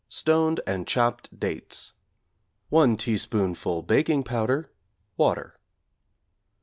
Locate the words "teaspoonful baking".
2.97-4.23